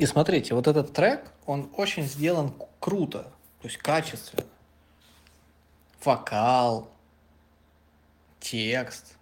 [0.00, 3.24] И смотрите, вот этот трек, он очень сделан круто,
[3.60, 4.46] то есть качественно.
[6.02, 6.90] Вокал,
[8.40, 9.18] текст,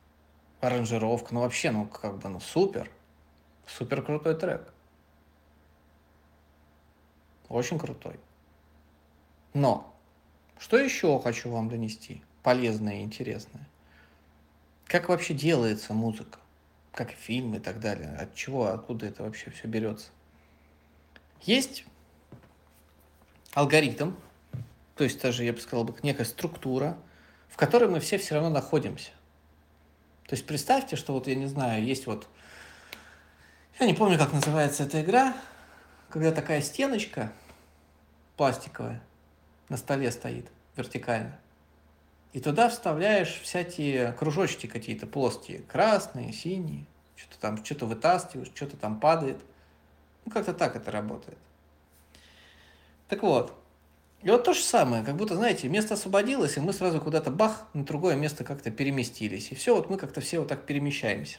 [0.61, 2.89] аранжировка, ну вообще, ну как бы, ну супер.
[3.67, 4.73] Супер крутой трек.
[7.49, 8.21] Очень крутой.
[9.55, 9.93] Но,
[10.61, 12.23] что еще хочу вам донести?
[12.45, 13.69] Полезное и интересное.
[14.87, 16.39] Как вообще делается музыка?
[16.93, 18.17] Как фильм и так далее?
[18.17, 20.11] От чего, откуда это вообще все берется?
[21.43, 21.85] Есть
[23.55, 24.13] алгоритм,
[24.97, 26.97] то есть даже, я бы сказал, некая структура,
[27.49, 29.11] в которой мы все все равно находимся.
[30.27, 32.29] То есть представьте, что вот, я не знаю, есть вот,
[33.81, 35.35] я не помню, как называется эта игра,
[36.11, 37.33] когда такая стеночка
[38.37, 39.03] пластиковая
[39.69, 40.47] на столе стоит
[40.77, 41.39] вертикально.
[42.33, 46.87] И туда вставляешь всякие кружочки какие-то плоские, красные, синие,
[47.17, 49.39] что-то там, что-то вытаскиваешь, что-то там падает.
[50.29, 51.39] Ну, как-то так это работает.
[53.09, 53.59] Так вот,
[54.21, 57.67] и вот то же самое, как будто, знаете, место освободилось, и мы сразу куда-то бах,
[57.73, 59.51] на другое место как-то переместились.
[59.51, 61.39] И все, вот мы как-то все вот так перемещаемся.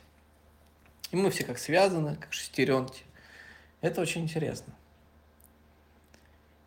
[1.12, 3.04] И мы все как связаны, как шестеренки.
[3.82, 4.74] Это очень интересно.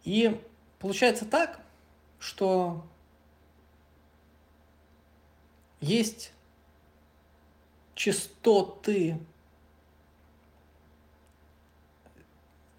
[0.05, 0.41] И
[0.78, 1.59] получается так,
[2.21, 2.87] что
[5.81, 6.32] есть
[7.97, 9.19] частоты,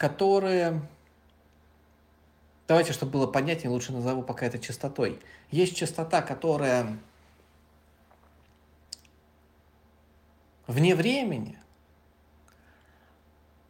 [0.03, 0.81] которые
[2.67, 5.19] Давайте, чтобы было понятнее, лучше назову пока это частотой.
[5.49, 6.99] Есть частота, которая
[10.67, 11.57] вне времени,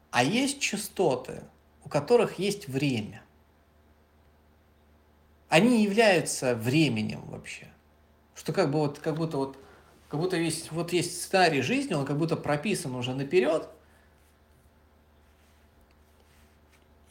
[0.09, 1.44] а есть частоты,
[1.83, 3.21] у которых есть время.
[5.50, 7.67] Они являются временем вообще.
[8.33, 9.57] Что как бы вот, как будто вот,
[10.07, 13.69] как будто есть, вот есть сценарий жизни, он как будто прописан уже наперед.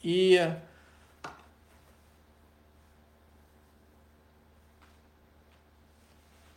[0.03, 0.53] И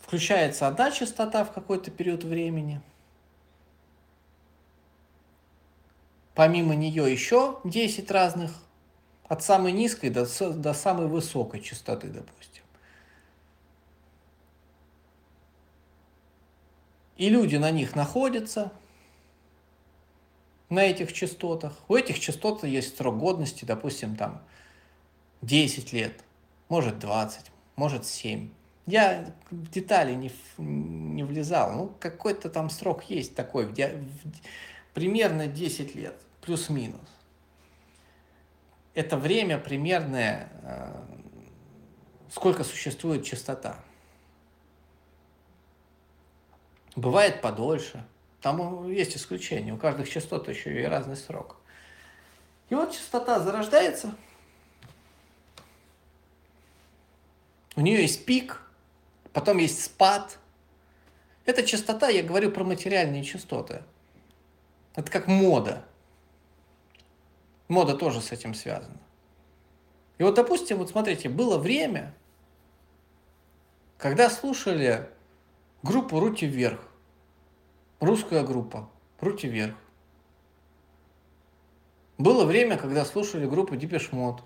[0.07, 2.81] Включается одна частота в какой-то период времени.
[6.33, 8.53] Помимо нее еще 10 разных,
[9.27, 12.63] от самой низкой до, до самой высокой частоты, допустим.
[17.17, 18.71] И люди на них находятся,
[20.69, 21.73] на этих частотах.
[21.89, 24.43] У этих частот есть срок годности, допустим, там
[25.43, 26.25] 10 лет,
[26.69, 28.51] может 20, может 7.
[28.87, 31.73] Я в детали не, не влезал.
[31.73, 33.75] Ну, какой-то там срок есть такой, в,
[34.95, 37.01] примерно 10 лет, плюс-минус.
[38.95, 41.05] Это время примерное, э,
[42.31, 43.79] сколько существует частота.
[46.95, 48.07] Бывает подольше.
[48.41, 49.73] Там есть исключения.
[49.73, 51.57] У каждых частот еще и разный срок.
[52.71, 54.15] И вот частота зарождается.
[57.75, 58.63] У нее есть пик–
[59.37, 60.39] Потом есть спад.
[61.45, 63.83] Это частота, я говорю про материальные частоты.
[64.95, 65.85] Это как мода.
[67.69, 68.99] Мода тоже с этим связана.
[70.17, 72.15] И вот, допустим, вот смотрите, было время,
[73.99, 75.07] когда слушали
[75.83, 76.81] группу «Руки вверх»,
[78.01, 78.89] русская группа
[79.21, 79.77] «Руки вверх».
[82.19, 84.43] Было время, когда слушали группу «Дипеш Мод».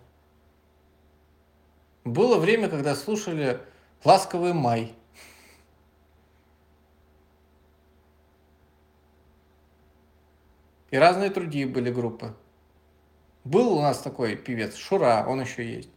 [2.04, 3.60] Было время, когда слушали
[4.04, 4.94] Ласковый май.
[10.90, 12.34] И разные другие были группы.
[13.44, 15.90] Был у нас такой певец Шура, он еще есть.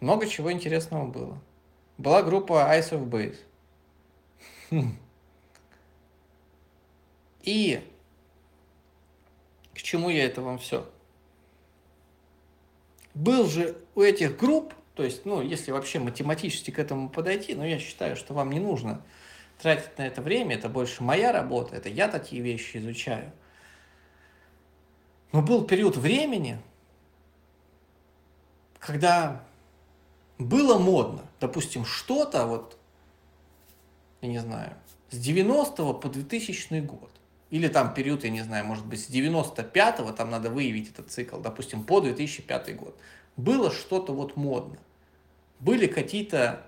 [0.00, 1.38] Много чего интересного было.
[1.98, 3.38] Была группа Ice of Base.
[7.42, 7.80] И
[9.74, 10.88] к чему я это вам все?
[13.14, 17.64] был же у этих групп, то есть, ну, если вообще математически к этому подойти, но
[17.64, 19.02] я считаю, что вам не нужно
[19.60, 23.32] тратить на это время, это больше моя работа, это я такие вещи изучаю.
[25.32, 26.58] Но был период времени,
[28.78, 29.44] когда
[30.38, 32.78] было модно, допустим, что-то вот,
[34.20, 34.74] я не знаю,
[35.10, 37.10] с 90 по 2000 год.
[37.50, 41.38] Или там период, я не знаю, может быть, с 95-го, там надо выявить этот цикл,
[41.38, 42.96] допустим, по 2005 год.
[43.36, 44.78] Было что-то вот модно.
[45.58, 46.64] Были какие-то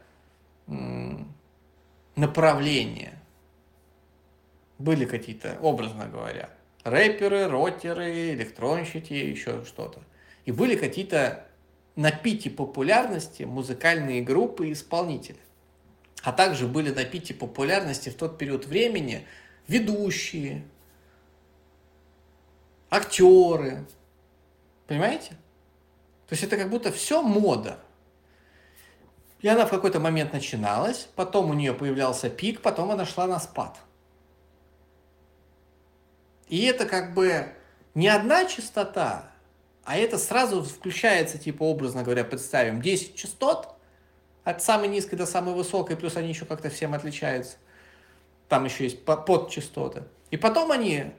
[2.16, 3.18] направления.
[4.78, 6.50] Были какие-то, образно говоря,
[6.82, 10.00] рэперы, ротеры, электронщики, еще что-то.
[10.44, 11.46] И были какие-то
[11.94, 15.38] на пике популярности музыкальные группы и исполнители.
[16.22, 19.26] А также были на пике популярности в тот период времени
[19.66, 20.64] ведущие,
[22.90, 23.86] актеры.
[24.86, 25.30] Понимаете?
[26.28, 27.78] То есть это как будто все мода.
[29.40, 33.40] И она в какой-то момент начиналась, потом у нее появлялся пик, потом она шла на
[33.40, 33.78] спад.
[36.48, 37.52] И это как бы
[37.94, 39.32] не одна частота,
[39.84, 43.71] а это сразу включается, типа, образно говоря, представим, 10 частот
[44.44, 47.56] от самой низкой до самой высокой, плюс они еще как-то всем отличаются.
[48.48, 50.04] Там еще есть подчастоты.
[50.30, 51.12] И потом они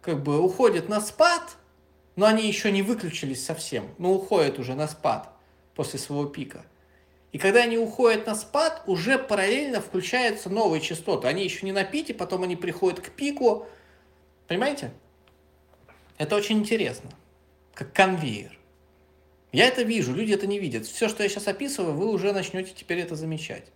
[0.00, 1.56] как бы уходят на спад,
[2.14, 5.30] но они еще не выключились совсем, но уходят уже на спад
[5.74, 6.64] после своего пика.
[7.32, 11.28] И когда они уходят на спад, уже параллельно включаются новые частоты.
[11.28, 13.66] Они еще не на пике, потом они приходят к пику.
[14.46, 14.92] Понимаете?
[16.16, 17.10] Это очень интересно
[17.74, 18.58] как конвейер.
[19.52, 20.86] Я это вижу, люди это не видят.
[20.86, 23.66] Все, что я сейчас описываю, вы уже начнете теперь это замечать.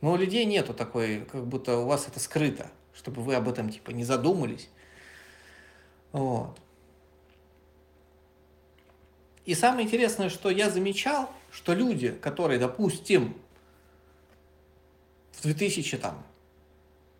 [0.00, 3.70] Но у людей нету такой, как будто у вас это скрыто, чтобы вы об этом
[3.70, 4.68] типа не задумались.
[6.10, 6.58] Вот.
[9.44, 13.36] И самое интересное, что я замечал, что люди, которые, допустим,
[15.32, 16.24] в 2000 там,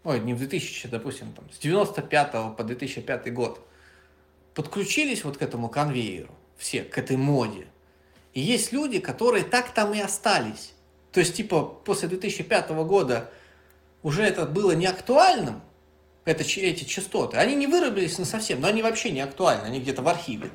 [0.04, 3.66] ой, не в 2000, допустим, там, с 95 по 2005 год,
[4.54, 7.66] подключились вот к этому конвейеру, все, к этой моде.
[8.34, 10.72] И есть люди, которые так там и остались.
[11.12, 13.30] То есть, типа, после 2005 года
[14.02, 15.60] уже это было не актуальным,
[16.24, 17.36] это, эти частоты.
[17.36, 20.50] Они не вырубились на совсем, но они вообще не актуальны, они где-то в архиве.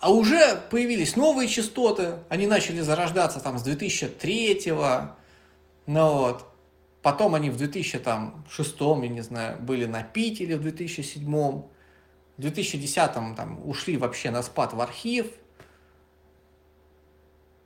[0.00, 4.72] А уже появились новые частоты, они начали зарождаться там с 2003
[5.86, 6.44] ну вот.
[7.02, 11.62] Потом они в 2006, я не знаю, были на Питере в 2007
[12.36, 15.28] в 2010-м там ушли вообще на спад в архив.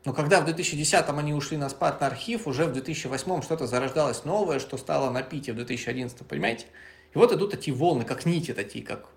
[0.05, 4.25] Но когда в 2010-м они ушли на спад на архив, уже в 2008-м что-то зарождалось
[4.25, 6.67] новое, что стало на пите в 2011 понимаете?
[7.15, 9.09] И вот идут такие волны, как нити такие, как,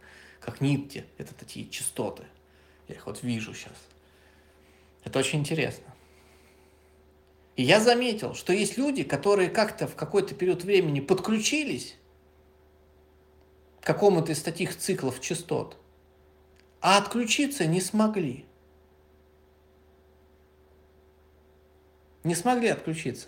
[0.41, 2.23] как нитки, это такие частоты.
[2.87, 3.77] Я их вот вижу сейчас.
[5.05, 5.93] Это очень интересно.
[7.55, 11.95] И я заметил, что есть люди, которые как-то в какой-то период времени подключились
[13.81, 15.77] какому-то из таких циклов частот,
[16.81, 18.45] а отключиться не смогли.
[22.23, 23.27] Не смогли отключиться.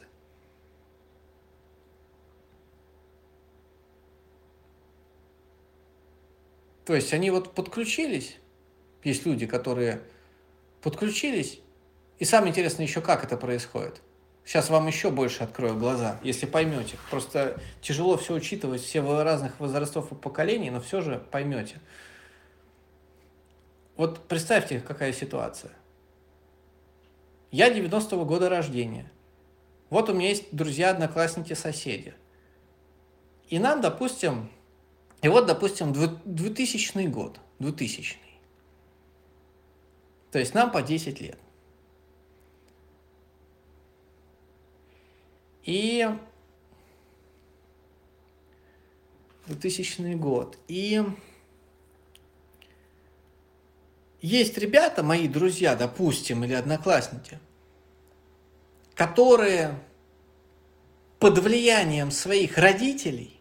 [6.86, 8.38] То есть они вот подключились,
[9.04, 10.02] есть люди, которые
[10.82, 11.60] подключились,
[12.20, 14.02] и самое интересное еще, как это происходит.
[14.46, 16.98] Сейчас вам еще больше открою глаза, если поймете.
[17.10, 21.82] Просто тяжело все учитывать, все разных возрастов и поколений, но все же поймете.
[23.98, 25.72] Вот представьте, какая ситуация.
[27.56, 29.10] Я 90-го года рождения.
[29.90, 32.14] Вот у меня есть друзья, одноклассники, соседи.
[33.48, 34.52] И нам, допустим,
[35.22, 38.18] и вот, допустим, 2000 год, 2000
[40.32, 41.40] То есть нам по 10 лет.
[45.64, 46.10] И
[49.48, 50.58] 2000 год.
[50.68, 51.02] И
[54.20, 57.40] есть ребята, мои друзья, допустим, или одноклассники,
[58.96, 59.78] которые
[61.20, 63.40] под влиянием своих родителей,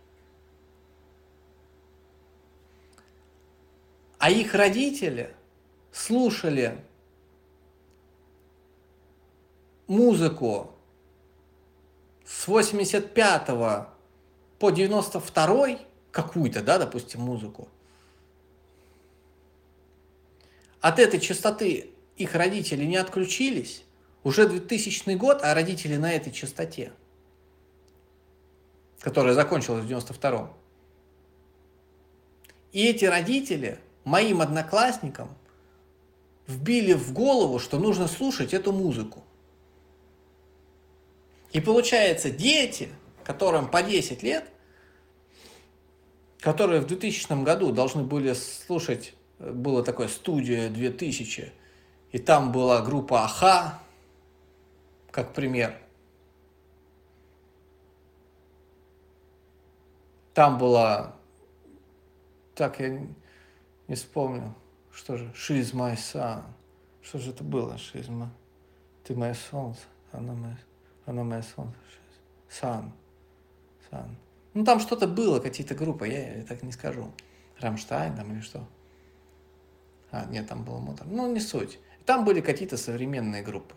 [4.18, 5.34] а их родители
[5.92, 6.84] слушали
[9.86, 10.72] музыку
[12.24, 13.46] с 85
[14.58, 15.78] по 92
[16.10, 17.68] какую-то, да, допустим, музыку,
[20.80, 23.83] от этой частоты их родители не отключились,
[24.24, 26.92] уже 2000 год, а родители на этой частоте,
[29.00, 30.50] которая закончилась в 92-м.
[32.72, 35.28] И эти родители моим одноклассникам
[36.46, 39.22] вбили в голову, что нужно слушать эту музыку.
[41.52, 42.88] И получается, дети,
[43.22, 44.48] которым по 10 лет,
[46.40, 51.52] которые в 2000 году должны были слушать, было такое студия 2000,
[52.12, 53.80] и там была группа Аха,
[55.14, 55.78] как пример.
[60.34, 61.14] Там была,
[62.56, 63.06] так я
[63.86, 64.52] не вспомню,
[64.90, 66.42] что же, She's my sun.
[67.00, 68.28] Что же это было, She's my,
[69.04, 70.58] ты мое солнце, она моя
[71.06, 71.76] она моя солнце.
[72.48, 72.92] Сан.
[73.90, 74.16] Сан.
[74.54, 77.12] Ну, там что-то было, какие-то группы, я, я так не скажу.
[77.60, 78.66] Рамштайн там или что.
[80.10, 81.06] А, нет, там было мотор.
[81.06, 81.78] Ну, не суть.
[82.04, 83.74] Там были какие-то современные группы.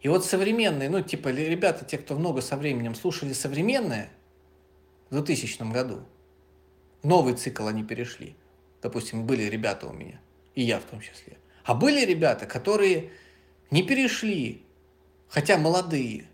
[0.00, 4.10] И вот современные, ну, типа, ребята, те, кто много со временем слушали современное
[5.10, 6.00] в 2000 году,
[7.02, 8.36] новый цикл они перешли–
[8.82, 10.20] Допустим, были ребята у меня,
[10.54, 11.36] и я в том числе.
[11.64, 13.10] А были ребята, которые
[13.70, 14.62] не перешли,
[15.28, 16.26] хотя молодые,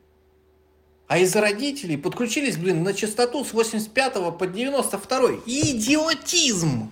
[1.09, 5.43] а из-за родителей подключились, блин, на частоту с 85 по 92.
[5.47, 6.91] Идиотизм!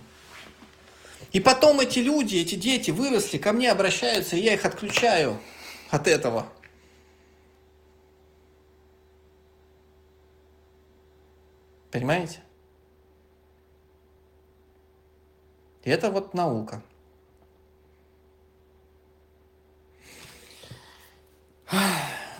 [1.32, 5.38] И потом эти люди, эти дети выросли, ко мне обращаются, и я их отключаю
[5.90, 6.46] от этого.
[11.94, 12.40] Понимаете?
[15.84, 16.82] И это вот наука.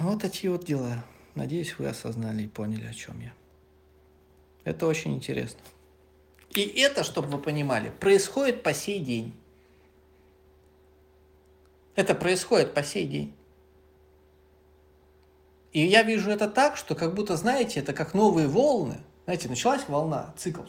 [0.01, 1.05] Вот такие вот дела.
[1.37, 3.33] Надеюсь, вы осознали и поняли, о чем я.
[4.65, 5.61] Это очень интересно.
[6.51, 9.33] И это, чтобы вы понимали, происходит по сей день.
[11.95, 13.37] Это происходит по сей день.
[15.71, 19.89] И я вижу это так, что как будто, знаете, это как новые волны– знаете, началась
[19.89, 20.63] волна, цикл.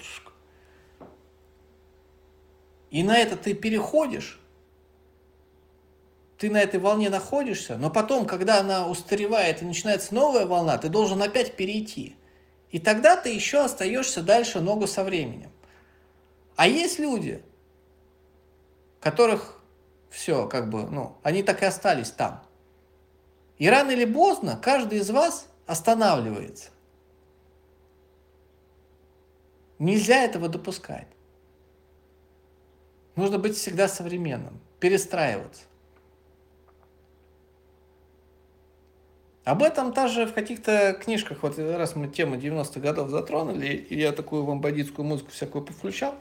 [2.89, 4.39] И на это ты переходишь,
[6.37, 10.89] ты на этой волне находишься, но потом, когда она устаревает и начинается новая волна, ты
[10.89, 12.15] должен опять перейти.
[12.71, 15.51] И тогда ты еще остаешься дальше ногу со временем.
[16.55, 17.43] А есть люди,
[18.99, 19.61] которых
[20.09, 22.41] все, как бы, ну, они так и остались там.
[23.57, 26.69] И рано или поздно каждый из вас останавливается.
[29.79, 31.07] Нельзя этого допускать.
[33.15, 35.63] Нужно быть всегда современным, перестраиваться.
[39.45, 44.11] Об этом даже в каких-то книжках, вот раз мы тему 90-х годов затронули, и я
[44.11, 46.15] такую вам бандитскую музыку всякую повключал,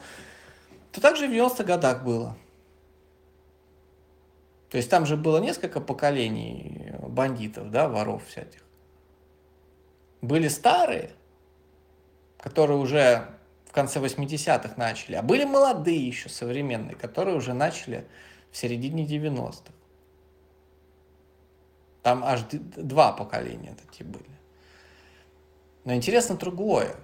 [0.93, 2.37] то также в 90-х годах было.
[4.69, 8.63] То есть там же было несколько поколений бандитов, да, воров всяких.
[10.21, 11.11] Были старые,
[12.39, 13.34] которые уже
[13.75, 18.07] конце 80-х начали, а были молодые еще, современные, которые уже начали
[18.51, 19.73] в середине 90-х.
[22.03, 24.25] Там аж два поколения такие были.
[25.85, 26.97] Но интересно другое.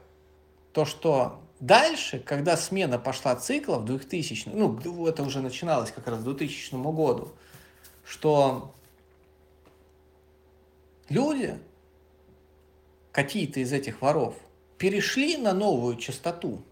[0.73, 6.21] То, что дальше, когда смена пошла цикла в 2000, ну, это уже начиналось как раз
[6.21, 7.33] в 2000 году,
[8.05, 8.75] что
[11.09, 11.59] люди,
[13.11, 14.37] какие-то из этих воров,
[14.81, 16.63] перешли на новую частоту,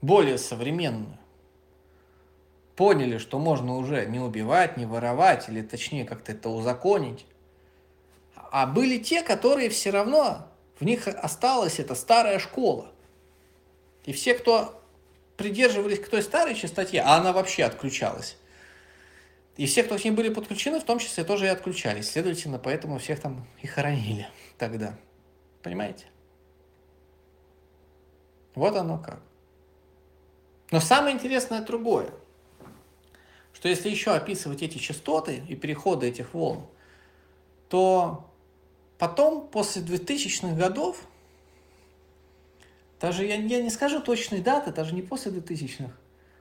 [0.00, 1.18] более современную.
[2.76, 7.26] Поняли, что можно уже не убивать, не воровать, или точнее как-то это узаконить.
[8.36, 10.46] А были те, которые все равно,
[10.78, 12.92] в них осталась эта старая школа.
[14.04, 14.80] И все, кто
[15.36, 18.36] придерживались к той старой частоте, а она вообще отключалась,
[19.56, 22.08] и все, кто к ней были подключены, в том числе тоже и отключались.
[22.08, 24.28] Следовательно, поэтому всех там и хоронили
[24.58, 24.96] тогда.
[25.62, 26.04] Понимаете?
[28.56, 29.20] Вот оно как.
[30.72, 32.10] Но самое интересное другое,
[33.52, 36.66] что если еще описывать эти частоты и переходы этих волн,
[37.68, 38.28] то
[38.98, 41.06] потом, после 2000-х годов,
[42.98, 45.92] даже я, я не скажу точной даты, даже не после 2000-х,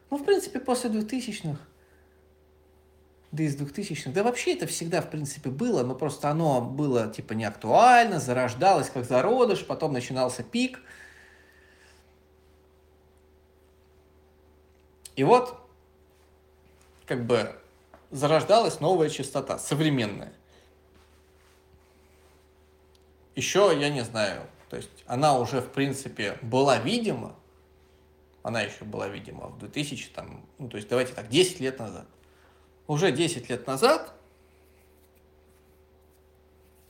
[0.09, 1.59] ну, в принципе, после 2000-х,
[3.31, 7.33] да из 2000-х, да вообще это всегда, в принципе, было, но просто оно было, типа,
[7.33, 10.79] не актуально, зарождалось как зародыш, потом начинался пик–
[15.15, 15.57] И вот,
[17.05, 17.55] как бы,
[18.11, 20.33] зарождалась новая частота, современная.
[23.35, 27.35] Еще, я не знаю, то есть она уже, в принципе, была видима,
[28.43, 32.05] она еще была видима в 2000, там, ну, то есть давайте так, 10 лет назад.
[32.87, 34.13] Уже 10 лет назад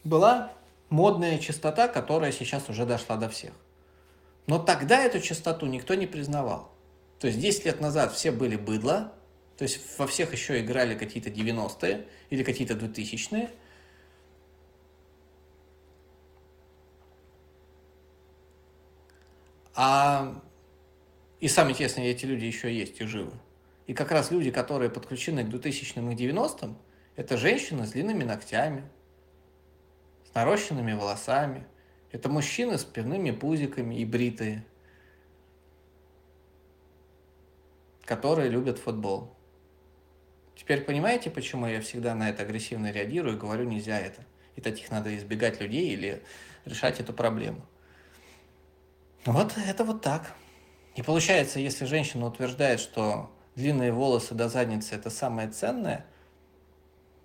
[0.03, 0.51] была
[0.89, 3.53] модная частота, которая сейчас уже дошла до всех.
[4.46, 6.75] Но тогда эту частоту никто не признавал.
[7.19, 9.13] То есть 10 лет назад все были быдло,
[9.57, 13.50] то есть во всех еще играли какие-то 90-е или какие-то 2000-е.
[19.75, 20.41] А
[21.39, 23.34] и самое интересное, эти люди еще есть и живы.
[23.88, 26.77] И как раз люди, которые подключены к 2000-м и 90-м,
[27.15, 28.84] это женщины с длинными ногтями,
[30.29, 31.67] с нарощенными волосами.
[32.12, 34.65] Это мужчины с пивными пузиками и бритые.
[38.05, 39.35] Которые любят футбол.
[40.55, 44.24] Теперь понимаете, почему я всегда на это агрессивно реагирую и говорю, нельзя это.
[44.55, 46.24] И таких надо избегать людей или
[46.63, 47.62] решать эту проблему.
[49.25, 50.33] Вот это вот так.
[50.95, 56.05] И получается, если женщина утверждает, что длинные волосы до задницы это самое ценное,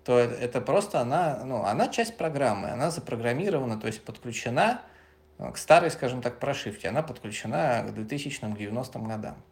[0.03, 4.81] то это просто она, ну, она часть программы, она запрограммирована, то есть подключена
[5.37, 9.43] к старой, скажем так, прошивке, она подключена к 2000-90 годам.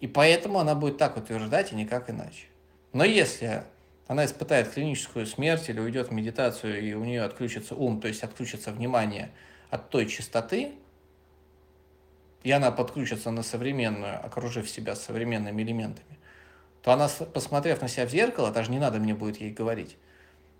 [0.00, 2.46] И поэтому она будет так утверждать и никак иначе.
[2.92, 3.64] Но если
[4.06, 8.22] она испытает клиническую смерть или уйдет в медитацию, и у нее отключится ум, то есть
[8.24, 9.30] отключится внимание
[9.68, 10.72] от той частоты,
[12.42, 16.18] и она подключится на современную, окружив себя современными элементами,
[16.82, 19.96] то она, посмотрев на себя в зеркало, даже не надо мне будет ей говорить,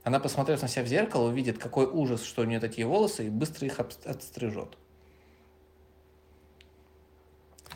[0.02, 3.30] она, посмотрев на себя в зеркало, увидит, какой ужас, что у нее такие волосы, и
[3.30, 4.78] быстро их отстрижет.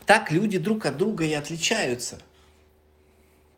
[0.07, 2.21] Так люди друг от друга и отличаются.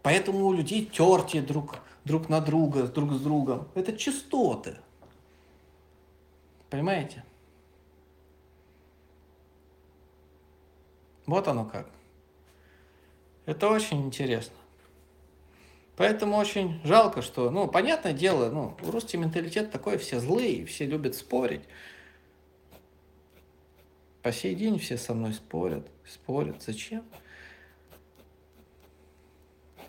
[0.02, 3.68] Поэтому у людей терти друг, друг на друга, друг с другом.
[3.74, 4.76] Это частоты.
[6.70, 7.24] Понимаете?
[11.26, 11.88] Вот оно как.
[13.46, 14.54] Это очень интересно.
[15.96, 21.14] Поэтому очень жалко, что, ну, понятное дело, ну, русский менталитет такой, все злые, все любят
[21.14, 21.62] спорить.
[24.26, 26.60] По сей день все со мной спорят, спорят.
[26.60, 27.04] Зачем?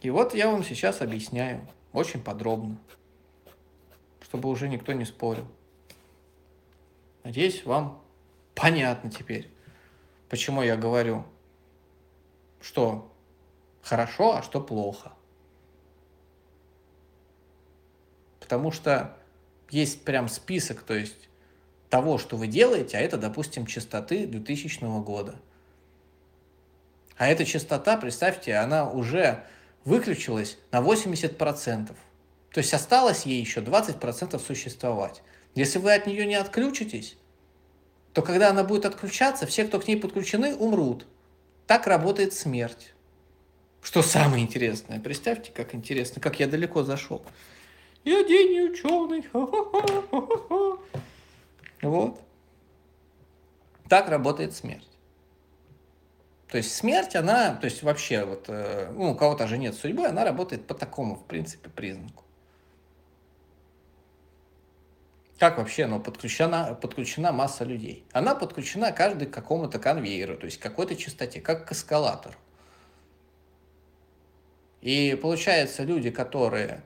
[0.02, 2.78] И вот я вам сейчас объясняю, очень подробно,
[4.22, 5.48] чтобы уже никто не спорил.
[7.24, 8.00] Надеюсь, вам
[8.54, 9.50] понятно теперь,
[10.30, 11.26] почему я говорю,
[12.62, 13.12] что
[13.82, 15.14] хорошо, а что плохо.
[18.40, 19.18] Потому что
[19.72, 21.28] есть прям список, то есть
[21.90, 25.36] того, что вы делаете, а это, допустим, частоты 2000 года.
[27.18, 29.44] А эта частота, представьте, она уже
[29.86, 31.88] выключилась на 80%.
[32.52, 35.22] То есть осталось ей еще 20% существовать.
[35.56, 37.18] Если вы от нее не отключитесь,
[38.14, 41.06] то когда она будет отключаться, все, кто к ней подключены, умрут.
[41.68, 42.94] Так работает смерть.
[43.82, 47.24] Что самое интересное, представьте, как интересно, как я далеко зашел.
[48.04, 49.24] Я гений ученый.
[51.82, 52.22] Вот.
[53.90, 54.88] Так работает смерть.
[56.50, 60.06] То есть смерть, она, то есть вообще вот, э, ну, у кого-то же нет судьбы,
[60.08, 62.24] она работает по такому, в принципе, признаку.
[65.38, 68.06] Как вообще ну, подключена, подключена масса людей?
[68.12, 72.36] Она подключена каждый к какому-то конвейеру, то есть какой-то частоте, как к эскалатору.
[74.82, 76.82] И получается, люди, которые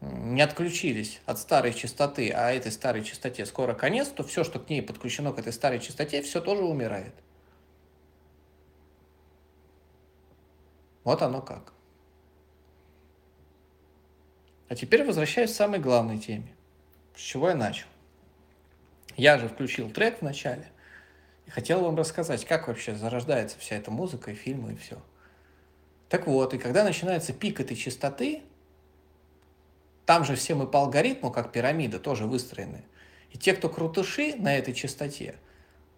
[0.00, 4.68] не отключились от старой частоты, а этой старой частоте скоро конец, то все, что к
[4.68, 7.14] ней подключено к этой старой частоте, все тоже умирает.
[11.04, 11.72] Вот оно как.
[14.68, 16.54] А теперь возвращаюсь к самой главной теме.
[17.14, 17.86] С чего я начал?
[19.16, 20.66] Я же включил трек в начале
[21.46, 25.00] и хотел вам рассказать, как вообще зарождается вся эта музыка и фильмы и все.
[26.08, 28.42] Так вот, и когда начинается пик этой частоты,
[30.06, 32.84] там же все мы по алгоритму, как пирамида, тоже выстроены.
[33.30, 35.36] И те, кто крутыши на этой частоте,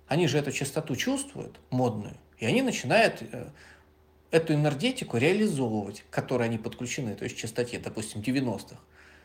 [0.07, 3.49] они же эту частоту чувствуют, модную, и они начинают э,
[4.31, 8.77] эту энергетику реализовывать, к которой они подключены, то есть частоте, допустим, 90-х.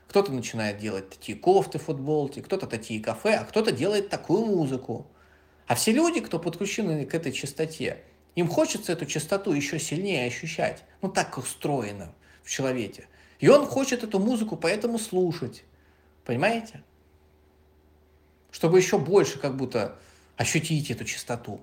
[0.07, 5.07] Кто-то начинает делать такие кофты, футболки, кто-то такие кафе, а кто-то делает такую музыку.
[5.67, 8.01] А все люди, кто подключены к этой частоте,
[8.35, 10.83] им хочется эту частоту еще сильнее ощущать.
[11.01, 12.13] Ну так устроено
[12.43, 13.05] в человеке.
[13.41, 15.63] И он хочет эту музыку поэтому слушать.
[16.23, 16.83] Понимаете?
[18.51, 19.97] Чтобы еще больше как будто
[20.37, 21.59] ощутить эту частоту.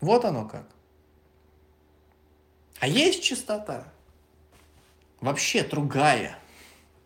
[0.00, 0.66] Вот оно как.
[2.80, 3.92] А есть частота,
[5.20, 6.38] вообще другая.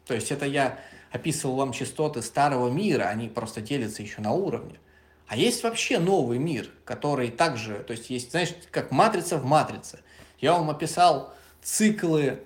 [0.06, 4.78] То есть это я описывал вам частоты старого мира, они просто делятся еще на уровне.
[5.26, 10.00] А есть вообще новый мир, который также, то есть есть, знаешь, как матрица в матрице.
[10.40, 12.44] Я вам описал циклы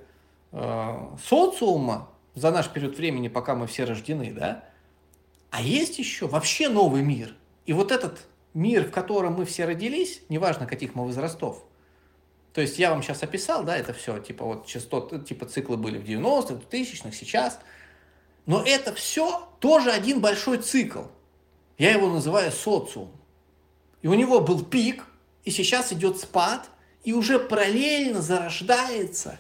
[0.53, 4.65] социума за наш период времени, пока мы все рождены, да?
[5.51, 7.35] А есть еще вообще новый мир.
[7.67, 11.65] И вот этот мир, в котором мы все родились, неважно каких мы возрастов,
[12.53, 15.99] то есть я вам сейчас описал, да, это все, типа вот частоты, типа циклы были
[15.99, 17.59] в 90-х, 2000-х, сейчас.
[18.45, 21.05] Но это все тоже один большой цикл.
[21.79, 23.11] Я его называю социум.
[24.03, 25.07] И у него был пик,
[25.45, 26.69] и сейчас идет спад,
[27.05, 29.39] и уже параллельно зарождается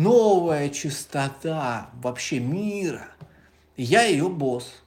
[0.00, 3.08] новая частота вообще мира.
[3.76, 4.82] Я ее босс.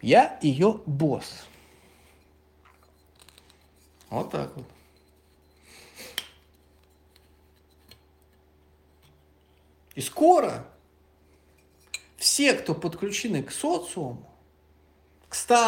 [0.00, 1.44] Я ее босс.
[4.08, 4.66] Вот так вот.
[9.94, 10.66] И скоро
[12.16, 14.28] все, кто подключены к социуму,
[15.28, 15.64] к старым